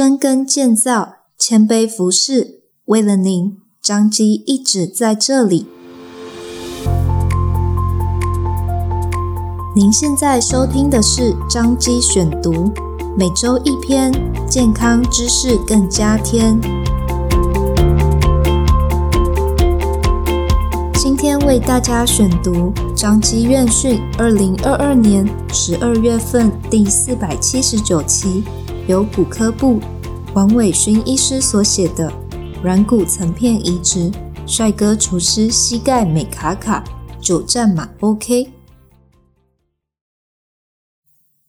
[0.00, 5.66] 深耕建造，谦卑服侍，为了您，张基一直在这里。
[9.74, 12.72] 您现在收听的是张基选读，
[13.18, 14.12] 每周一篇
[14.48, 16.60] 健康知识更加添。
[20.94, 28.44] 今天为大家选读张基院讯二零二二年十二月份第四百七十九期。
[28.88, 29.78] 由骨科部
[30.34, 32.10] 王伟勋医师所写的
[32.62, 34.10] 《软骨层片移植，
[34.46, 36.82] 帅哥厨师膝盖美卡卡，
[37.20, 38.44] 久站马 OK》。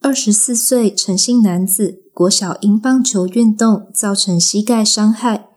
[0.00, 5.48] 二十四岁陈姓男子，国小因棒球运动造成膝盖伤害，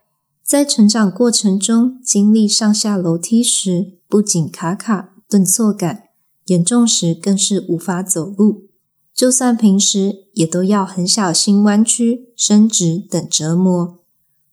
[0.42, 6.04] 在成长过程中经历上下楼梯时不仅卡卡、顿挫感，
[6.46, 8.70] 严重时更是无法走路。
[9.14, 14.00] 就算平时也都要很小心弯曲、伸直等折磨，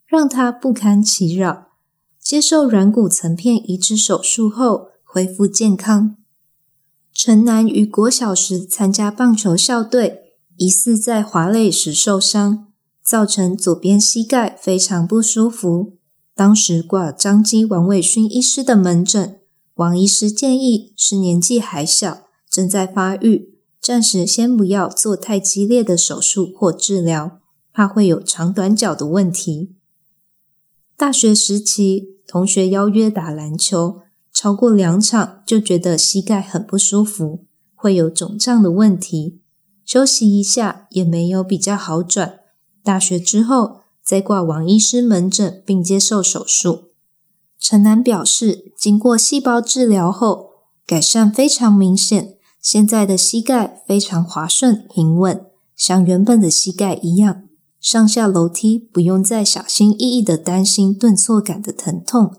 [0.07, 1.69] 让他不堪其扰。
[2.21, 6.17] 接受软骨层片移植手术后恢复健康。
[7.13, 12.69] 陈楠于国小时参加棒球校队，疑似在滑垒时受伤，
[13.03, 15.97] 造成左边膝盖非常不舒服。
[16.35, 19.41] 当时挂张基王伟勋医师的门诊，
[19.75, 23.60] 王医师建议是年纪还小，正在发育。
[23.81, 27.41] 暂时先不要做太激烈的手术或治疗，
[27.73, 29.75] 怕会有长短脚的问题。
[30.97, 39.41] 大学时期，同学邀约打篮球，超过两场就觉得膝盖很不舒服，会有肿胀的问题。
[39.87, 42.41] 休息一下也没有比较好转。
[42.85, 46.91] 大学之后再挂王医师门诊并接受手术。
[47.59, 50.51] 陈男表示，经过细胞治疗后，
[50.87, 52.37] 改善非常明显。
[52.61, 57.45] 现在的膝盖非常滑顺平稳，像原本的膝盖一样，
[57.81, 62.37] 上下楼梯不用再小心翼翼地担心顿挫感的疼痛，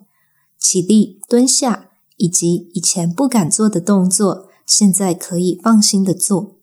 [0.60, 6.58] 起立、蹲下以及以前不敢做的动作，现在可以放心地做。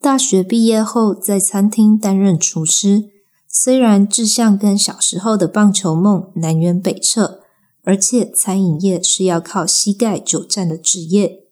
[0.00, 3.10] 大学毕业后在餐厅担任厨师，
[3.48, 7.40] 虽然志向跟小时候的棒球梦南辕北辙，
[7.82, 11.47] 而且餐饮业是要靠膝盖久站的职业。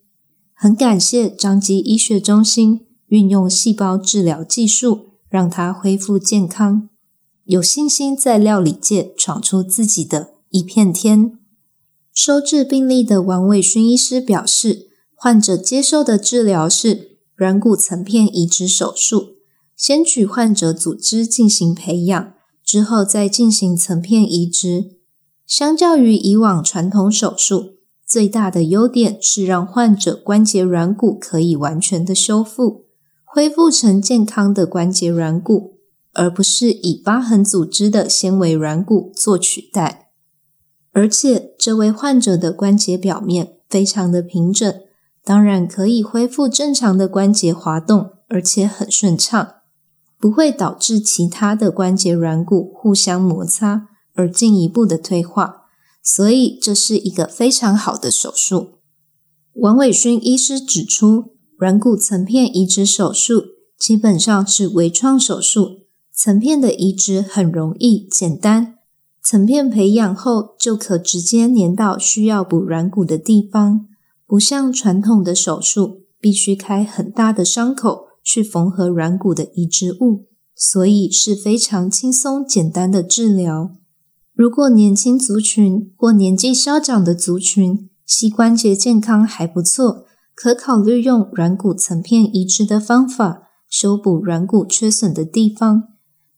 [0.58, 6.88] 很感谢张基医学中心运用细胞治疗技术，让他恢复健康，
[7.44, 11.38] 有信心在料理界闯出自己的一片天。
[12.10, 19.34] 收治病例的王伟勋医师表示，患者接受的治疗是软骨层片移植手术，
[19.76, 22.32] 先取患者组织进行培养，
[22.64, 24.96] 之后再进行层片移植。
[25.46, 27.75] 相较于以往传统手术，
[28.06, 32.84] 最大的优点是让患者关节软骨可以完全的修复，
[33.24, 35.80] 恢复成健康的关节软骨，
[36.12, 40.12] 而不是以疤痕组织的纤维软骨做取代。
[40.92, 44.72] 而且，这位患者的关节表面非常的平整，
[45.24, 49.56] 当然可以恢复正常的关节滑动，而且很顺畅，
[50.20, 55.65] 不会导致其他的关节软骨互相摩擦而进一步的退化。
[56.06, 58.78] 所以这是一个非常好的手术。
[59.54, 63.46] 王伟勋医师指出，软骨层片移植手术
[63.76, 65.80] 基本上是微创手术，
[66.14, 68.76] 层片的移植很容易简单，
[69.20, 73.88] 层片培养后就可直接粘到需要补软骨的地方，
[74.28, 83.72] 不像传统的手术必须开很大的伤口去缝合软骨的移植物，所以是非常轻松简单的治疗。
[84.36, 90.04] 如果年轻族群或年纪稍长的族群膝关节健康还不错，
[90.34, 95.84] 可考虑用软骨层片移植的方法修补软骨缺损的地方，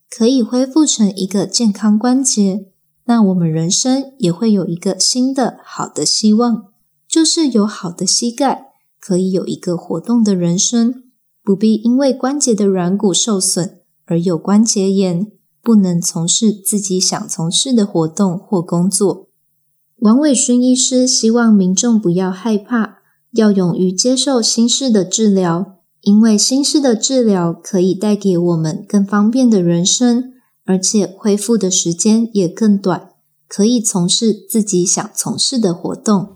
[0.08, 2.68] 可以恢复成一个健康关节。
[3.06, 6.66] 那我们人生也会有一个新的好的希望，
[7.08, 8.66] 就是有好的膝盖，
[9.00, 11.02] 可以有一个活动的人生，
[11.42, 15.32] 不必因为关节的软骨受损而有关节炎。
[15.68, 19.28] 不能从事自己想从事的活动或工作。
[19.98, 23.00] 王伟勋医师希望民众不要害怕，
[23.32, 30.32] 要勇于接受新式的治疗，因为新式的治疗可以带给我们更方便的人生，
[30.64, 33.10] 而且恢复的时间也更短，
[33.46, 36.28] 可以从事自己想从事的活动。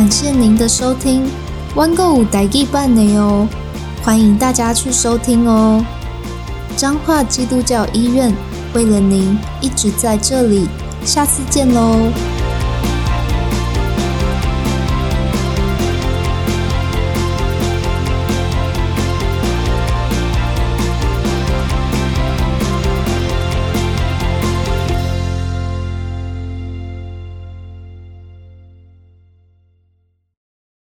[0.00, 1.28] 感谢您的收听，
[1.74, 3.46] 弯购五台记办的哦，
[4.02, 5.84] 欢迎大家去收听哦。
[6.74, 8.34] 彰化基督教医院
[8.72, 10.66] 为了您一直在这里，
[11.04, 11.98] 下次见喽。